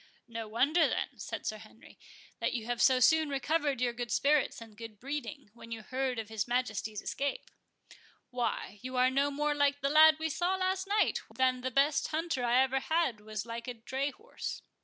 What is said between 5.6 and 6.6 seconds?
you heard of his